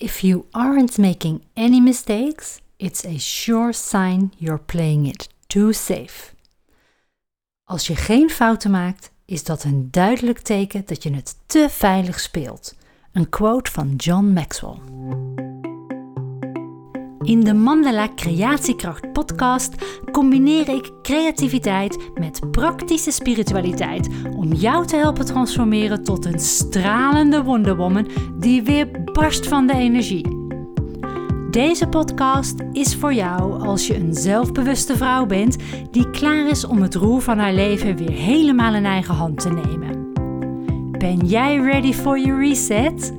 [0.00, 6.34] If you aren't making any mistakes, it's a sure sign you're playing it too safe.
[7.64, 12.20] Als je geen fouten maakt, is dat een duidelijk teken dat je het te veilig
[12.20, 12.74] speelt.
[13.12, 15.47] Een quote van John Maxwell.
[17.22, 19.74] In de Mandala Creatiekracht podcast
[20.12, 28.08] combineer ik creativiteit met praktische spiritualiteit om jou te helpen transformeren tot een stralende wonderwoman
[28.38, 30.28] die weer barst van de energie.
[31.50, 35.56] Deze podcast is voor jou als je een zelfbewuste vrouw bent
[35.90, 39.50] die klaar is om het roer van haar leven weer helemaal in eigen hand te
[39.50, 40.12] nemen.
[40.98, 43.12] Ben jij ready for your reset?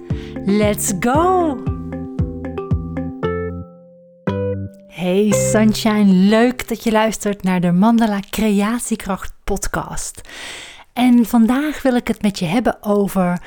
[0.46, 1.69] Let's go!
[5.00, 10.22] Hey Sunshine, leuk dat je luistert naar de Mandala Creatiekracht podcast.
[10.94, 13.42] En vandaag wil ik het met je hebben over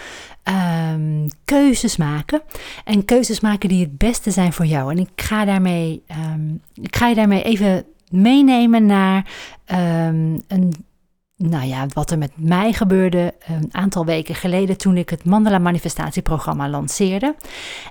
[0.94, 2.42] um, keuzes maken.
[2.84, 4.90] En keuzes maken die het beste zijn voor jou.
[4.90, 6.02] En ik ga, daarmee,
[6.34, 9.26] um, ik ga je daarmee even meenemen naar
[9.66, 10.72] um, een
[11.42, 15.58] nou ja, wat er met mij gebeurde een aantal weken geleden toen ik het Mandala
[15.58, 17.34] Manifestatieprogramma lanceerde.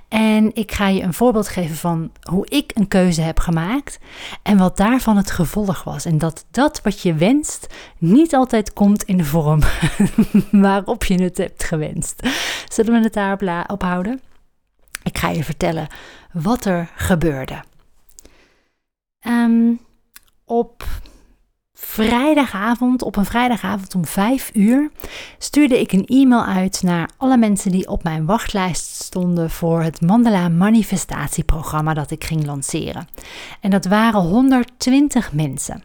[0.08, 3.98] En ik ga je een voorbeeld geven van hoe ik een keuze heb gemaakt
[4.42, 6.04] en wat daarvan het gevolg was.
[6.04, 7.66] En dat dat wat je wenst
[7.98, 9.60] niet altijd komt in de vorm
[10.50, 12.28] waarop je het hebt gewenst.
[12.68, 14.20] Zullen we het daarop op houden?
[15.02, 15.86] Ik ga je vertellen
[16.32, 17.62] wat er gebeurde.
[19.26, 19.80] Um,
[20.44, 20.84] op
[21.84, 24.90] vrijdagavond, op een vrijdagavond om 5 uur,
[25.38, 30.00] stuurde ik een e-mail uit naar alle mensen die op mijn wachtlijst stonden voor het
[30.00, 33.08] Mandala Manifestatieprogramma dat ik ging lanceren.
[33.60, 35.82] En dat waren 120 mensen.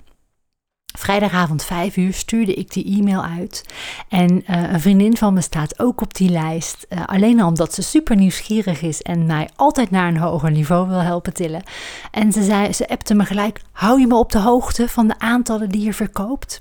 [0.98, 3.66] Vrijdagavond 5 uur stuurde ik die e-mail uit.
[4.10, 6.86] En uh, een vriendin van me staat ook op die lijst.
[6.90, 10.88] Uh, alleen al omdat ze super nieuwsgierig is en mij altijd naar een hoger niveau
[10.88, 11.64] wil helpen tillen.
[12.12, 15.20] En ze, zei, ze appte me gelijk: hou je me op de hoogte van de
[15.20, 16.60] aantallen die je verkoopt?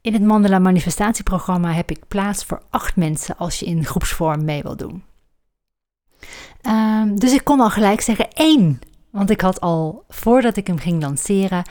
[0.00, 4.62] In het Mandela Manifestatieprogramma heb ik plaats voor acht mensen als je in groepsvorm mee
[4.62, 5.02] wil doen.
[6.62, 8.78] Uh, dus ik kon al gelijk zeggen één.
[9.10, 11.62] Want ik had al voordat ik hem ging lanceren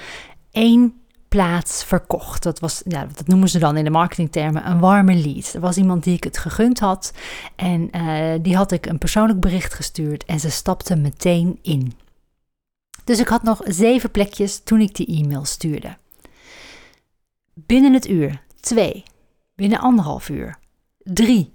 [0.51, 1.03] één
[1.33, 2.44] plaats verkocht.
[2.44, 5.53] Dat, was, ja, dat noemen ze dan in de marketingtermen een warme lead.
[5.53, 7.13] Er was iemand die ik het gegund had
[7.55, 11.94] en uh, die had ik een persoonlijk bericht gestuurd en ze stapte meteen in.
[13.03, 15.97] Dus ik had nog zeven plekjes toen ik die e-mail stuurde.
[17.53, 19.03] Binnen het uur, twee.
[19.55, 20.57] Binnen anderhalf uur,
[20.97, 21.53] drie.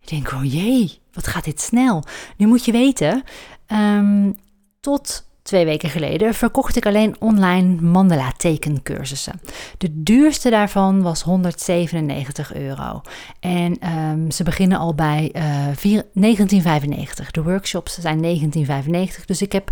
[0.00, 2.04] Ik denk, oh jee, wat gaat dit snel.
[2.36, 3.22] Nu moet je weten,
[3.66, 4.36] um,
[4.80, 9.40] tot twee weken geleden verkocht ik alleen online mandala tekencursussen.
[9.78, 13.00] De duurste daarvan was 197 euro.
[13.40, 15.42] En um, ze beginnen al bij uh,
[15.74, 17.30] 4, 1995.
[17.30, 19.24] De workshops zijn 1995.
[19.24, 19.70] Dus ik heb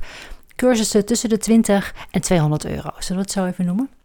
[0.56, 2.90] cursussen tussen de 20 en 200 euro.
[2.98, 3.97] Zullen we het zo even noemen?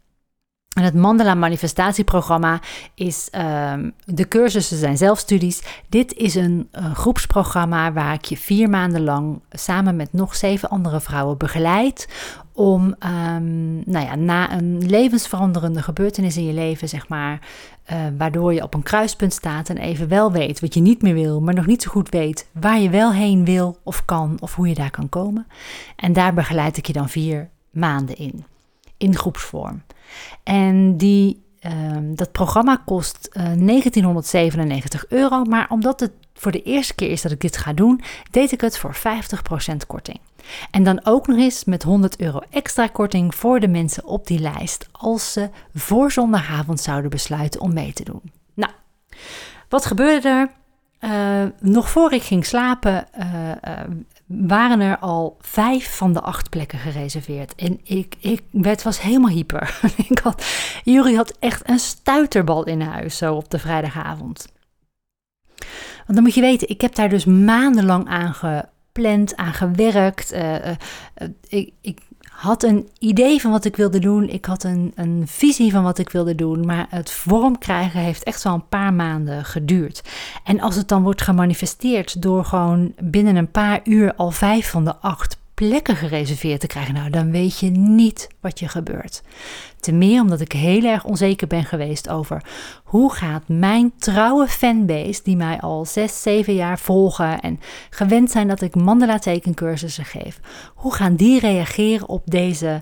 [0.74, 2.60] En het Mandala Manifestatieprogramma
[2.94, 3.28] is,
[3.72, 5.62] um, de cursussen zijn zelfstudies.
[5.88, 10.68] Dit is een, een, groepsprogramma waar ik je vier maanden lang samen met nog zeven
[10.68, 12.08] andere vrouwen begeleid.
[12.52, 17.40] Om, um, nou ja, na een levensveranderende gebeurtenis in je leven, zeg maar,
[17.92, 21.14] uh, waardoor je op een kruispunt staat en even wel weet wat je niet meer
[21.14, 24.54] wil, maar nog niet zo goed weet waar je wel heen wil of kan of
[24.54, 25.46] hoe je daar kan komen.
[25.96, 28.44] En daar begeleid ik je dan vier maanden in,
[28.96, 29.82] in groepsvorm.
[30.42, 35.44] En die, um, dat programma kost uh, eh, 1997 euro.
[35.44, 38.00] Maar omdat het voor de eerste keer is dat ik dit ga doen,
[38.30, 40.20] deed ik het voor 50% korting.
[40.70, 44.38] En dan ook nog eens met 100 euro extra korting voor de mensen op die
[44.38, 48.22] lijst als ze voor zondagavond zouden besluiten om mee te doen.
[48.54, 48.72] Nou,
[49.68, 50.50] wat gebeurde er?
[51.00, 53.50] Uh, nog voor ik ging slapen, uh,
[54.26, 57.54] waren er al vijf van de acht plekken gereserveerd.
[57.54, 59.80] En ik, ik werd, was helemaal hyper.
[60.08, 60.44] ik had,
[60.84, 64.52] Jury had echt een stuiterbal in huis, zo op de vrijdagavond.
[65.96, 70.32] Want dan moet je weten, ik heb daar dus maandenlang aan gepland, aan gewerkt.
[70.32, 70.74] Uh, uh,
[71.48, 72.00] ik, ik
[72.44, 74.28] had een idee van wat ik wilde doen.
[74.28, 76.66] Ik had een, een visie van wat ik wilde doen.
[76.66, 80.02] Maar het vorm krijgen heeft echt wel een paar maanden geduurd.
[80.44, 84.84] En als het dan wordt gemanifesteerd door gewoon binnen een paar uur al vijf van
[84.84, 89.22] de acht plekken gereserveerd te krijgen, nou dan weet je niet wat je gebeurt.
[89.80, 92.44] Ten meer omdat ik heel erg onzeker ben geweest over
[92.84, 97.60] hoe gaat mijn trouwe fanbase, die mij al zes, zeven jaar volgen en
[97.90, 100.40] gewend zijn dat ik mandala tekencursussen geef,
[100.74, 102.80] hoe gaan die reageren op deze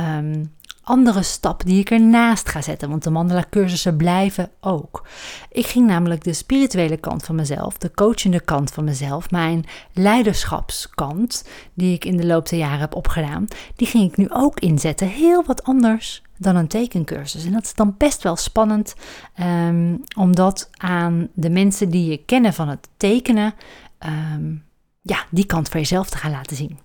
[0.00, 0.52] um,
[0.90, 5.06] andere stap die ik ernaast ga zetten, want de mandala cursussen blijven ook.
[5.50, 11.44] Ik ging namelijk de spirituele kant van mezelf, de coachende kant van mezelf, mijn leiderschapskant,
[11.74, 13.46] die ik in de loop der jaren heb opgedaan,
[13.76, 15.08] die ging ik nu ook inzetten.
[15.08, 17.44] Heel wat anders dan een tekencursus.
[17.44, 18.94] En dat is dan best wel spannend,
[19.40, 23.54] um, om dat aan de mensen die je kennen van het tekenen,
[23.98, 24.54] ehm,
[25.02, 26.78] ja, die kant van jezelf te gaan laten zien.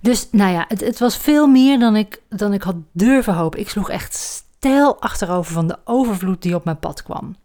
[0.00, 3.60] Dus nou ja, het, het was veel meer dan ik, dan ik had durven hopen.
[3.60, 7.36] Ik sloeg echt stijl achterover van de overvloed die op mijn pad kwam.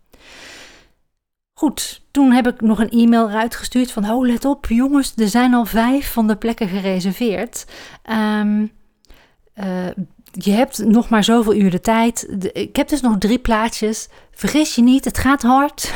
[1.53, 5.27] Goed, toen heb ik nog een e-mail eruit gestuurd van: Oh, let op, jongens, er
[5.27, 7.65] zijn al vijf van de plekken gereserveerd.
[8.11, 8.71] Um,
[10.31, 12.27] je hebt nog maar zoveel uur de tijd.
[12.53, 14.09] ik heb dus nog drie plaatjes.
[14.31, 15.93] Vergis je niet, het gaat hard.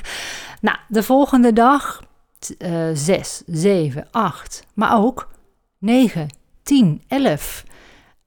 [0.60, 2.02] nou, de volgende dag
[2.58, 5.28] uh, zes, zeven, acht, maar ook
[5.84, 6.28] 9,
[6.62, 7.64] 10, 11.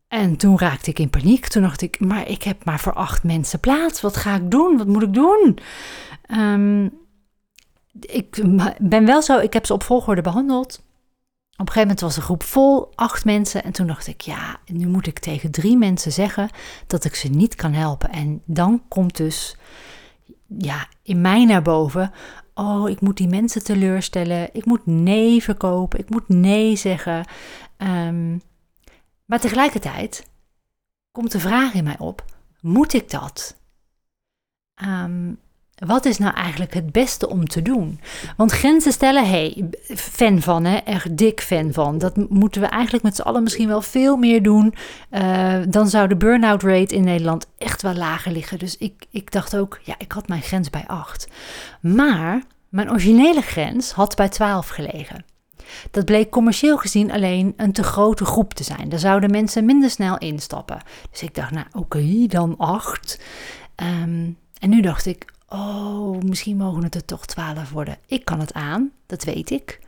[0.08, 1.48] En toen raakte ik in paniek.
[1.48, 4.02] Toen dacht ik, maar ik heb maar voor acht mensen plaats.
[4.02, 4.78] Wat ga ik doen?
[4.78, 5.58] Wat moet ik doen?
[6.32, 6.92] Um,
[8.00, 8.42] ik
[8.80, 10.82] ben wel zo, ik heb ze op volgorde behandeld.
[11.52, 13.64] Op een gegeven moment was de groep vol, acht mensen.
[13.64, 16.50] En toen dacht ik, ja, nu moet ik tegen drie mensen zeggen
[16.88, 18.10] dat ik ze niet kan helpen.
[18.10, 19.58] En dan komt dus,
[20.58, 22.12] ja, in mij naar boven.
[22.58, 24.50] Oh, ik moet die mensen teleurstellen.
[24.54, 26.00] Ik moet nee verkopen.
[26.00, 27.26] Ik moet nee zeggen.
[27.78, 28.42] Um,
[29.26, 30.30] maar tegelijkertijd
[31.12, 32.26] komt de vraag in mij op:
[32.62, 33.58] moet ik dat?
[34.84, 35.40] Um,
[35.86, 38.00] wat is nou eigenlijk het beste om te doen?
[38.38, 41.98] Want grenzen stellen, hey, fan van, hè, echt dik fan van.
[41.98, 44.74] Dat moeten we eigenlijk met z'n allen misschien wel veel meer doen.
[45.12, 48.60] Uh, dan zou de burn-out rate in Nederland echt wel lager liggen.
[48.60, 51.28] Dus ik, ik dacht ook, ja, ik had mijn grens bij 8.
[51.82, 55.26] Maar mijn originele grens had bij 12 gelegen.
[55.92, 58.90] Dat bleek commercieel gezien alleen een te grote groep te zijn.
[58.90, 60.82] Daar zouden mensen minder snel instappen.
[61.12, 63.20] Dus ik dacht, nou oké, dan 8.
[63.76, 67.98] Um, ehm, en nu dacht ik, Oh, misschien mogen het er toch twaalf worden.
[68.06, 69.80] Ik kan het aan, dat weet ik.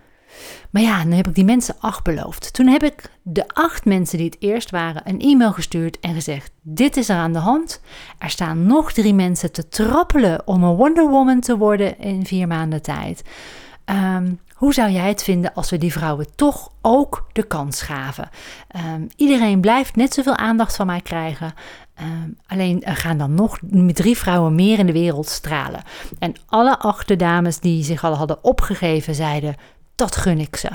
[0.70, 2.54] Maar ja, dan heb ik die mensen acht beloofd.
[2.54, 6.52] Toen heb ik de acht mensen die het eerst waren een e-mail gestuurd en gezegd:
[6.62, 7.82] Dit is er aan de hand.
[8.18, 12.48] Er staan nog drie mensen te trappelen om een Wonder Woman te worden in vier
[12.48, 13.24] maanden tijd.
[13.86, 18.30] Um, hoe zou jij het vinden als we die vrouwen toch ook de kans gaven?
[18.96, 21.54] Um, iedereen blijft net zoveel aandacht van mij krijgen.
[22.02, 25.84] Um, alleen er gaan dan nog drie vrouwen meer in de wereld stralen.
[26.20, 29.56] En alle acht dames die zich al hadden opgegeven zeiden:
[29.96, 30.70] dat gun ik ze.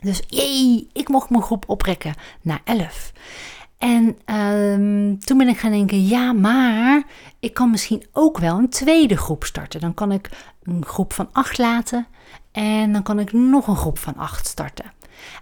[0.00, 3.12] Dus jee, ik mocht mijn groep oprekken naar elf.
[3.78, 7.02] En um, toen ben ik gaan denken, ja, maar
[7.40, 9.80] ik kan misschien ook wel een tweede groep starten.
[9.80, 10.30] Dan kan ik
[10.62, 12.06] een groep van acht laten
[12.52, 14.92] en dan kan ik nog een groep van acht starten.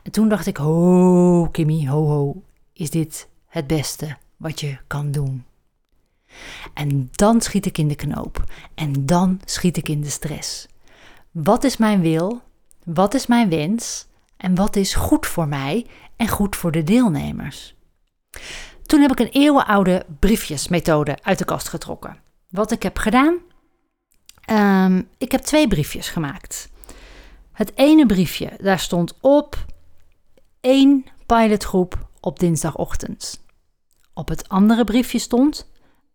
[0.02, 5.10] En toen dacht ik, ho, Kimmy, ho, ho, is dit het beste wat je kan
[5.10, 5.44] doen?
[6.74, 8.44] En dan schiet ik in de knoop.
[8.74, 10.66] En dan schiet ik in de stress.
[11.30, 12.42] Wat is mijn wil?
[12.84, 14.06] Wat is mijn wens?
[14.36, 17.74] En wat is goed voor mij en goed voor de deelnemers?
[18.86, 22.16] Toen heb ik een eeuwenoude briefjesmethode uit de kast getrokken.
[22.48, 23.38] Wat ik heb gedaan?
[24.50, 26.68] Um, ik heb twee briefjes gemaakt.
[27.52, 29.64] Het ene briefje, daar stond op
[30.60, 33.48] één pilotgroep op dinsdagochtend.
[34.14, 35.70] Op het andere briefje stond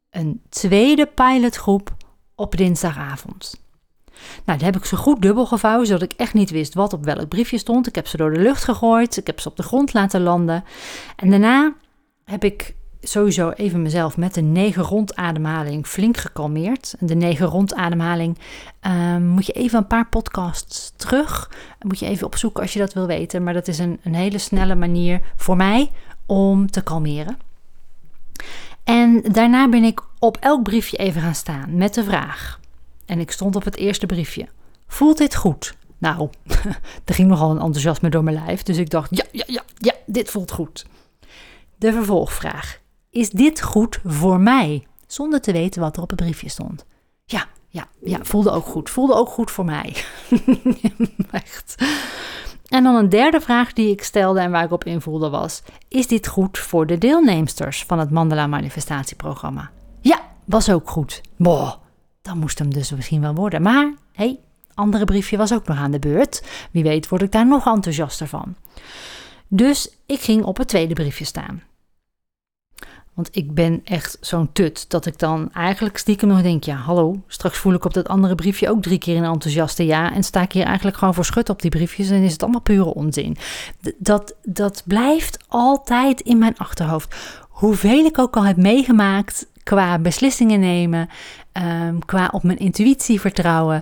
[0.09, 1.95] een tweede pilotgroep
[2.35, 3.63] op dinsdagavond.
[4.45, 7.05] Nou, dat heb ik ze goed dubbel gevouwen, zodat ik echt niet wist wat op
[7.05, 7.87] welk briefje stond.
[7.87, 10.63] Ik heb ze door de lucht gegooid, ik heb ze op de grond laten landen.
[11.15, 11.73] En daarna
[12.23, 16.95] heb ik sowieso even mezelf met de negen rondademhaling flink gekalmeerd.
[16.99, 18.37] De negen rondademhaling
[18.87, 21.51] um, moet je even een paar podcasts terug.
[21.81, 23.43] Moet je even opzoeken als je dat wil weten.
[23.43, 25.91] Maar dat is een, een hele snelle manier voor mij
[26.25, 27.37] om te kalmeren.
[28.85, 32.59] En daarna ben ik op elk briefje even gaan staan met de vraag.
[33.05, 34.47] En ik stond op het eerste briefje.
[34.87, 35.75] Voelt dit goed?
[35.97, 36.29] Nou,
[37.05, 38.63] er ging nogal een enthousiasme door mijn lijf.
[38.63, 40.85] Dus ik dacht, ja, ja, ja, ja, dit voelt goed.
[41.77, 42.79] De vervolgvraag.
[43.09, 44.87] Is dit goed voor mij?
[45.07, 46.85] Zonder te weten wat er op het briefje stond.
[47.25, 48.89] Ja, ja, ja, voelde ook goed.
[48.89, 49.95] Voelde ook goed voor mij.
[51.31, 51.75] Echt.
[52.65, 56.07] En dan een derde vraag die ik stelde en waar ik op invoelde was: Is
[56.07, 59.69] dit goed voor de deelnemsters van het Mandala Manifestatieprogramma?
[60.01, 61.21] Ja, was ook goed.
[61.35, 61.73] Boah,
[62.21, 63.61] dan moest hem dus misschien wel worden.
[63.61, 64.39] Maar, hey,
[64.73, 66.43] andere briefje was ook nog aan de beurt.
[66.71, 68.55] Wie weet word ik daar nog enthousiaster van.
[69.47, 71.63] Dus ik ging op het tweede briefje staan.
[73.15, 77.23] Want ik ben echt zo'n tut dat ik dan eigenlijk stiekem nog denk: ja, hallo,
[77.27, 80.13] straks voel ik op dat andere briefje ook drie keer een enthousiaste ja.
[80.13, 82.61] En sta ik hier eigenlijk gewoon voor schut op die briefjes en is het allemaal
[82.61, 83.37] pure onzin.
[83.97, 87.15] Dat, dat blijft altijd in mijn achterhoofd.
[87.49, 91.09] Hoeveel ik ook al heb meegemaakt qua beslissingen nemen,
[91.53, 93.81] um, qua op mijn intuïtie vertrouwen.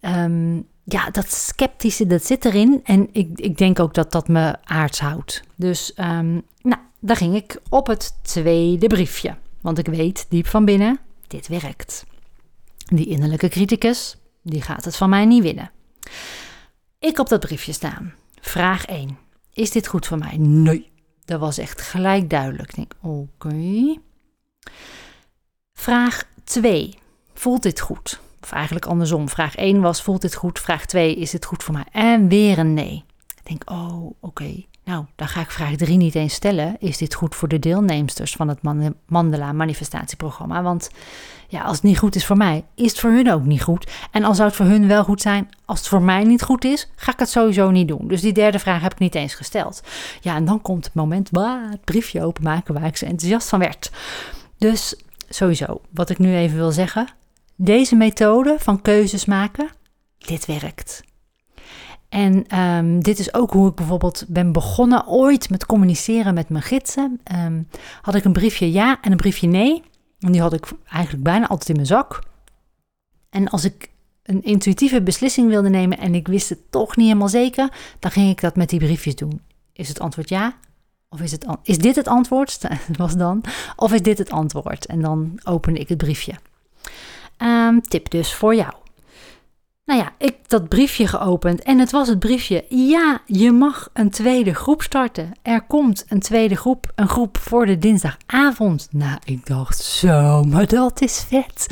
[0.00, 2.80] Um, ja, dat sceptische, dat zit erin.
[2.84, 5.42] En ik, ik denk ook dat dat me aards houdt.
[5.56, 9.36] Dus um, nou, daar ging ik op het tweede briefje.
[9.60, 12.04] Want ik weet diep van binnen, dit werkt.
[12.76, 15.70] Die innerlijke criticus, die gaat het van mij niet winnen.
[16.98, 18.14] Ik op dat briefje staan.
[18.40, 19.18] Vraag 1.
[19.52, 20.36] Is dit goed voor mij?
[20.38, 20.90] Nee.
[21.24, 22.68] Dat was echt gelijk duidelijk.
[22.68, 23.96] Ik denk, oké.
[25.72, 26.98] Vraag 2.
[27.34, 28.20] Voelt dit goed?
[28.42, 29.28] Of eigenlijk andersom.
[29.28, 30.60] Vraag 1 was: voelt dit goed?
[30.60, 31.84] Vraag 2: is dit goed voor mij?
[31.92, 33.04] En weer een nee.
[33.36, 34.64] Ik denk: oh, oké.
[34.86, 36.76] Nou, dan ga ik vraag 3 niet eens stellen.
[36.78, 38.58] Is dit goed voor de deelnemsters van het
[39.06, 40.62] Mandela manifestatieprogramma?
[40.62, 40.90] Want
[41.48, 43.90] ja, als het niet goed is voor mij, is het voor hun ook niet goed.
[44.10, 46.64] En al zou het voor hun wel goed zijn, als het voor mij niet goed
[46.64, 48.08] is, ga ik het sowieso niet doen.
[48.08, 49.82] Dus die derde vraag heb ik niet eens gesteld.
[50.20, 53.58] Ja, en dan komt het moment, bah, het briefje openmaken waar ik zo enthousiast van
[53.58, 53.90] werd.
[54.58, 54.94] Dus
[55.28, 57.08] sowieso, wat ik nu even wil zeggen,
[57.56, 59.68] deze methode van keuzes maken,
[60.18, 61.02] dit werkt.
[62.08, 66.62] En um, dit is ook hoe ik bijvoorbeeld ben begonnen ooit met communiceren met mijn
[66.62, 67.20] gidsen.
[67.44, 67.68] Um,
[68.02, 69.82] had ik een briefje ja en een briefje nee.
[70.18, 72.22] En die had ik eigenlijk bijna altijd in mijn zak.
[73.30, 73.90] En als ik
[74.22, 78.30] een intuïtieve beslissing wilde nemen en ik wist het toch niet helemaal zeker, dan ging
[78.30, 79.40] ik dat met die briefjes doen.
[79.72, 80.56] Is het antwoord ja?
[81.08, 82.60] Of is, het, is dit het antwoord?
[82.96, 83.44] was dan.
[83.76, 84.86] Of is dit het antwoord?
[84.86, 86.34] En dan opende ik het briefje.
[87.38, 88.72] Um, tip dus voor jou.
[89.86, 92.64] Nou ja, ik dat briefje geopend en het was het briefje.
[92.68, 95.32] Ja, je mag een tweede groep starten.
[95.42, 98.88] Er komt een tweede groep, een groep voor de dinsdagavond.
[98.90, 101.66] Nou, ik dacht zo, maar dat is vet.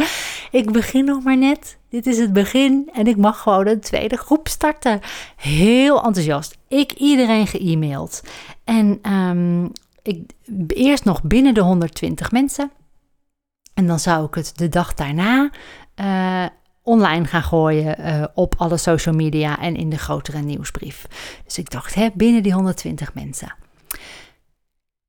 [0.50, 1.78] Ik begin nog maar net.
[1.88, 5.00] Dit is het begin en ik mag gewoon een tweede groep starten.
[5.37, 6.59] Heel enthousiast.
[6.68, 8.23] Ik iedereen ge-mailed.
[8.64, 10.30] En um, ik,
[10.66, 12.71] eerst nog binnen de 120 mensen.
[13.75, 15.50] En dan zou ik het de dag daarna
[16.00, 16.47] uh,
[16.85, 21.07] online gaan gooien uh, op alle social media en in de grotere nieuwsbrief.
[21.45, 23.55] Dus ik dacht, hè, binnen die 120 mensen.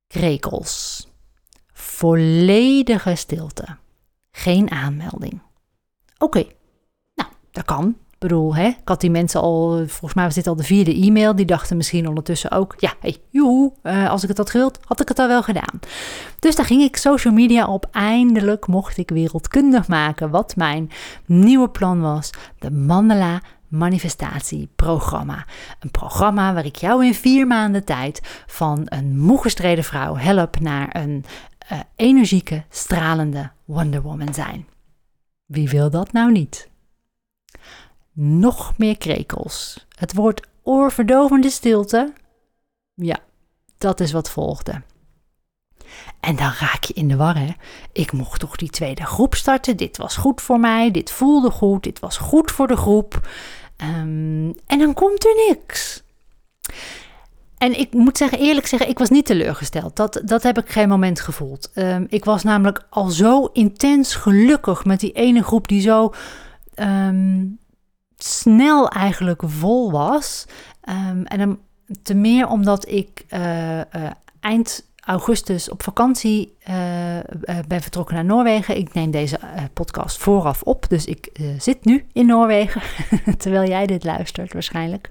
[0.06, 1.08] Krekels.
[1.72, 3.76] Volledige stilte.
[4.30, 5.40] Geen aanmelding.
[6.18, 6.44] Oké,
[7.14, 7.96] nou, dat kan.
[8.18, 10.94] Ik bedoel, hè, ik had die mensen al, volgens mij was dit al de vierde
[10.94, 14.78] e-mail, die dachten misschien ondertussen ook, ja, hey, joehoe, uh, als ik het had gewild,
[14.84, 15.80] had ik het al wel gedaan.
[16.38, 17.88] Dus daar ging ik social media op.
[17.90, 20.90] Eindelijk mocht ik wereldkundig maken wat mijn
[21.26, 22.30] nieuwe plan was.
[22.58, 25.44] De Mandela manifestatieprogramma.
[25.80, 30.60] Een programma waar ik jou in vier maanden tijd van een moe gestreden vrouw help
[30.60, 31.24] naar een
[31.72, 34.66] uh, energieke, stralende Wonder Woman zijn.
[35.46, 36.68] Wie wil dat nou niet?
[38.16, 39.86] Nog meer krekels.
[39.98, 42.12] Het woord oorverdovende stilte.
[42.94, 43.18] Ja,
[43.78, 44.82] dat is wat volgde.
[46.20, 47.48] En dan raak je in de war, hè?
[47.92, 49.76] Ik mocht toch die tweede groep starten.
[49.76, 50.90] Dit was goed voor mij.
[50.90, 51.82] Dit voelde goed.
[51.82, 53.28] Dit was goed voor de groep.
[53.76, 56.02] Um, en dan komt er niks.
[57.58, 59.96] En ik moet zeggen, eerlijk zeggen, ik was niet teleurgesteld.
[59.96, 61.70] Dat, dat heb ik geen moment gevoeld.
[61.74, 66.12] Um, ik was namelijk al zo intens gelukkig met die ene groep die zo
[66.74, 67.58] um,
[68.16, 70.46] snel eigenlijk vol was.
[70.88, 71.58] Um, en dan
[72.02, 73.82] te meer omdat ik uh, uh,
[74.40, 76.74] eind augustus op vakantie uh,
[77.68, 78.76] ben vertrokken naar Noorwegen.
[78.76, 79.38] Ik neem deze
[79.72, 82.82] podcast vooraf op, dus ik zit nu in Noorwegen,
[83.38, 85.08] terwijl jij dit luistert waarschijnlijk.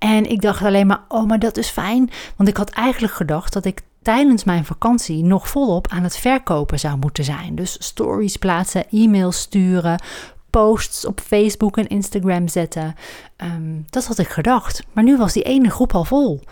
[0.00, 2.10] En ik dacht alleen maar, oh, maar dat is fijn.
[2.36, 6.78] Want ik had eigenlijk gedacht dat ik tijdens mijn vakantie nog volop aan het verkopen
[6.78, 7.54] zou moeten zijn.
[7.54, 10.02] Dus stories plaatsen, e-mails sturen,
[10.50, 12.94] posts op Facebook en Instagram zetten.
[13.36, 14.82] Um, dat had ik gedacht.
[14.92, 16.42] Maar nu was die ene groep al vol.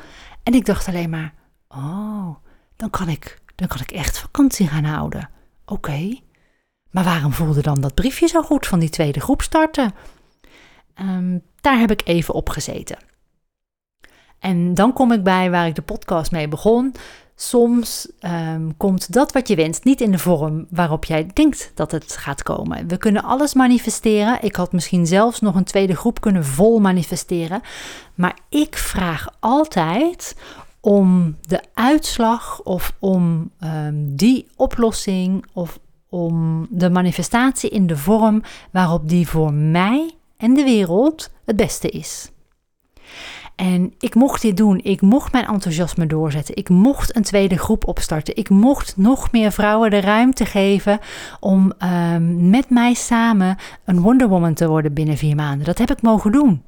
[0.42, 1.34] En ik dacht alleen maar:
[1.68, 2.34] oh,
[2.76, 5.30] dan kan ik, dan kan ik echt vakantie gaan houden.
[5.64, 6.18] Oké.
[6.90, 9.94] Maar waarom voelde dan dat briefje zo goed van die tweede groep starten?
[11.00, 12.98] Um, daar heb ik even op gezeten.
[14.38, 16.94] En dan kom ik bij waar ik de podcast mee begon.
[17.40, 21.90] Soms um, komt dat wat je wenst niet in de vorm waarop jij denkt dat
[21.90, 22.88] het gaat komen.
[22.88, 24.38] We kunnen alles manifesteren.
[24.42, 27.60] Ik had misschien zelfs nog een tweede groep kunnen vol manifesteren.
[28.14, 30.36] Maar ik vraag altijd
[30.80, 35.78] om de uitslag of om um, die oplossing of
[36.08, 41.88] om de manifestatie in de vorm waarop die voor mij en de wereld het beste
[41.88, 42.30] is.
[43.58, 44.80] En ik mocht dit doen.
[44.82, 46.56] Ik mocht mijn enthousiasme doorzetten.
[46.56, 48.36] Ik mocht een tweede groep opstarten.
[48.36, 50.98] Ik mocht nog meer vrouwen de ruimte geven
[51.40, 55.66] om ehm, met mij samen een Wonder Woman te worden binnen vier maanden.
[55.66, 56.62] Dat heb ik mogen doen.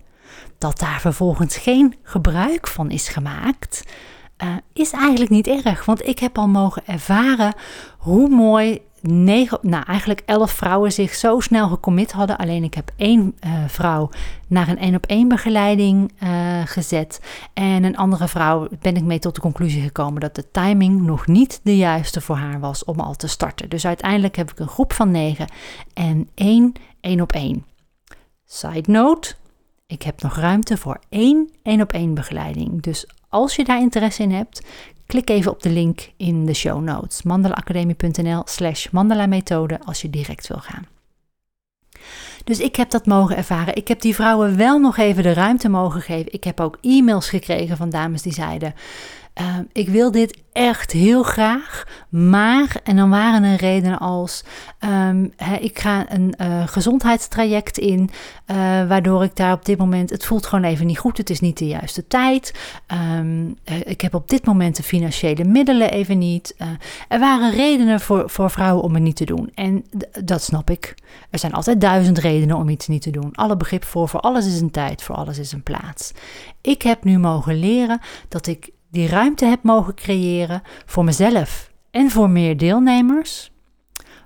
[0.58, 3.84] Dat daar vervolgens geen gebruik van is gemaakt,
[4.42, 5.84] uh, is eigenlijk niet erg.
[5.84, 7.54] Want ik heb al mogen ervaren
[7.98, 12.38] hoe mooi negen, nou eigenlijk elf vrouwen zich zo snel gecommit hadden.
[12.38, 14.10] Alleen ik heb één uh, vrouw
[14.46, 17.20] naar een één op één begeleiding uh, gezet.
[17.52, 21.26] En een andere vrouw ben ik mee tot de conclusie gekomen dat de timing nog
[21.26, 23.68] niet de juiste voor haar was om al te starten.
[23.68, 25.46] Dus uiteindelijk heb ik een groep van negen
[25.94, 27.64] en één één op één.
[28.46, 29.34] Side note,
[29.86, 32.82] ik heb nog ruimte voor één één op één begeleiding.
[32.82, 34.62] Dus als je daar interesse in hebt,
[35.10, 37.22] klik even op de link in de show notes.
[37.22, 40.86] mandalaacademie.nl slash mandala-methode als je direct wil gaan.
[42.44, 43.76] Dus ik heb dat mogen ervaren.
[43.76, 46.32] Ik heb die vrouwen wel nog even de ruimte mogen geven.
[46.32, 48.74] Ik heb ook e-mails gekregen van dames die zeiden:
[49.40, 54.44] Ehm, ik wil dit echt heel graag, maar, en dan waren er redenen als,
[54.80, 58.10] um, ik ga een uh, gezondheidstraject in,
[58.46, 58.56] uh,
[58.88, 61.58] waardoor ik daar op dit moment, het voelt gewoon even niet goed, het is niet
[61.58, 62.54] de juiste tijd,
[63.18, 66.56] um, ik heb op dit moment de financiële middelen even niet.
[67.08, 69.84] Er waren redenen voor, voor vrouwen om het niet te doen en
[70.24, 70.94] dat snap ik.
[71.30, 73.30] Er zijn altijd duizend redenen om iets niet te doen.
[73.32, 76.12] Alle begrip voor, voor alles is een tijd, voor alles is een plaats.
[76.60, 82.10] Ik heb nu mogen leren dat ik die ruimte heb mogen creëren voor mezelf en
[82.10, 83.52] voor meer deelnemers.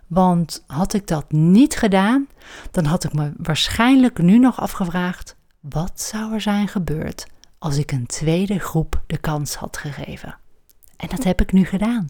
[0.07, 2.29] Want had ik dat niet gedaan,
[2.71, 7.27] dan had ik me waarschijnlijk nu nog afgevraagd: wat zou er zijn gebeurd
[7.59, 10.37] als ik een tweede groep de kans had gegeven?
[10.97, 12.09] En dat heb ik nu gedaan.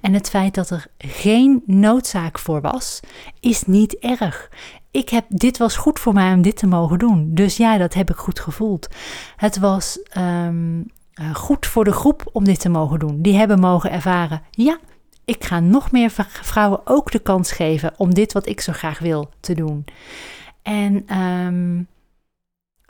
[0.00, 3.00] En het feit dat er geen noodzaak voor was,
[3.40, 4.50] is niet erg.
[4.90, 7.34] Ik heb, dit was goed voor mij om dit te mogen doen.
[7.34, 8.88] Dus ja, dat heb ik goed gevoeld.
[9.36, 10.86] Het was um,
[11.20, 13.22] uh, goed voor de groep om dit te mogen doen.
[13.22, 14.78] Die hebben mogen ervaren, ja,
[15.24, 18.98] ik ga nog meer vrouwen ook de kans geven om dit wat ik zo graag
[18.98, 19.84] wil te doen.
[20.62, 21.88] En um,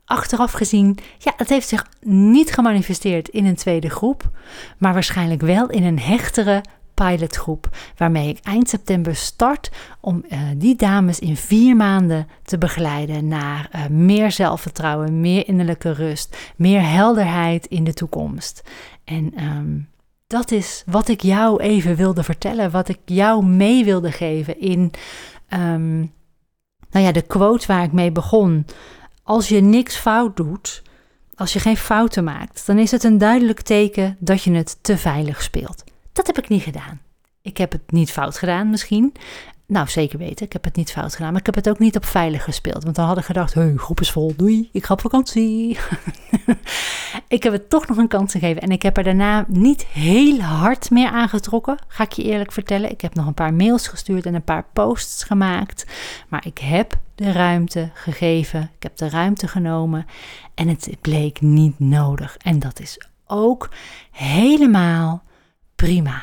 [0.04, 4.30] achteraf gezien, ja, het heeft zich niet gemanifesteerd in een tweede groep,
[4.78, 6.62] maar waarschijnlijk wel in een hechtere
[7.04, 13.28] pilotgroep, waarmee ik eind september start om uh, die dames in vier maanden te begeleiden
[13.28, 18.62] naar uh, meer zelfvertrouwen, meer innerlijke rust, meer helderheid in de toekomst.
[19.04, 19.88] En um,
[20.26, 24.90] dat is wat ik jou even wilde vertellen, wat ik jou mee wilde geven in
[25.48, 26.12] um,
[26.90, 28.66] nou ja, de quote waar ik mee begon.
[29.22, 30.82] Als je niks fout doet,
[31.34, 34.96] als je geen fouten maakt, dan is het een duidelijk teken dat je het te
[34.96, 35.84] veilig speelt.
[36.12, 37.00] Dat heb ik niet gedaan.
[37.42, 39.12] Ik heb het niet fout gedaan misschien.
[39.66, 41.30] Nou, zeker weten, ik heb het niet fout gedaan.
[41.30, 42.84] Maar ik heb het ook niet op veilig gespeeld.
[42.84, 45.78] Want dan had ik gedacht, hey, groep is vol, doei, ik ga op vakantie.
[47.28, 48.62] ik heb het toch nog een kans gegeven.
[48.62, 52.90] En ik heb er daarna niet heel hard meer aangetrokken, ga ik je eerlijk vertellen.
[52.90, 55.86] Ik heb nog een paar mails gestuurd en een paar posts gemaakt.
[56.28, 58.70] Maar ik heb de ruimte gegeven.
[58.76, 60.06] Ik heb de ruimte genomen.
[60.54, 62.36] En het bleek niet nodig.
[62.36, 63.70] En dat is ook
[64.10, 65.22] helemaal
[65.82, 66.22] prima.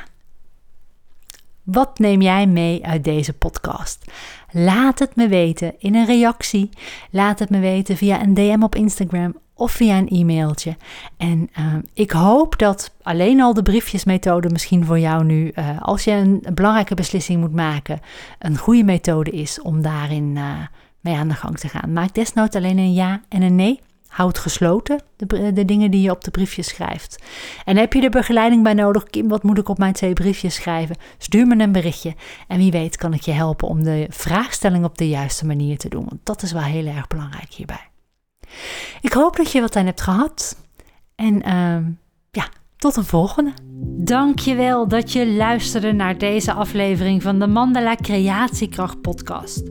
[1.63, 4.11] Wat neem jij mee uit deze podcast?
[4.51, 6.69] Laat het me weten in een reactie.
[7.11, 10.77] Laat het me weten via een DM op Instagram of via een e-mailtje.
[11.17, 16.03] En uh, ik hoop dat alleen al de briefjesmethode misschien voor jou nu, uh, als
[16.03, 17.99] je een belangrijke beslissing moet maken,
[18.39, 20.57] een goede methode is om daarin uh,
[20.99, 21.93] mee aan de gang te gaan.
[21.93, 23.79] Maak desnoods alleen een ja en een nee.
[24.09, 27.23] Houd gesloten de, de, dingen die je op de briefjes schrijft.
[27.65, 29.03] En heb je er begeleiding bij nodig?
[29.03, 30.95] Kim, wat moet ik op mijn twee briefjes schrijven?
[31.17, 32.15] Stuur me een berichtje.
[32.47, 35.89] En wie weet kan ik je helpen om de vraagstelling op de juiste manier te
[35.89, 36.05] doen.
[36.09, 37.89] Want dat is wel heel erg belangrijk hierbij.
[39.01, 40.57] Ik hoop dat je wat aan hebt gehad.
[41.15, 41.87] En uh,
[42.31, 43.53] ja, tot een volgende.
[44.03, 49.63] Dankjewel dat je luisterde naar deze aflevering van de Mandala Creatiekracht podcast.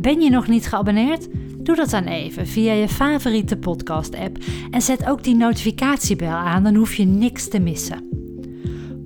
[0.00, 1.28] Ben je nog niet geabonneerd?
[1.68, 4.38] Doe dat dan even via je favoriete podcast-app
[4.70, 8.08] en zet ook die notificatiebel aan, dan hoef je niks te missen.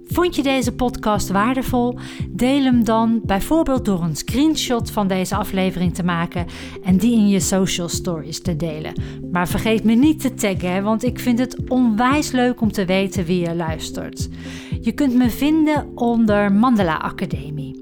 [0.06, 1.98] Vond je deze podcast waardevol?
[2.28, 6.46] Deel hem dan bijvoorbeeld door een screenshot van deze aflevering te maken
[6.82, 8.92] en die in je social stories te delen.
[9.32, 13.24] Maar vergeet me niet te taggen, want ik vind het onwijs leuk om te weten
[13.24, 14.28] wie je luistert.
[14.80, 17.81] Je kunt me vinden onder Mandela Academie.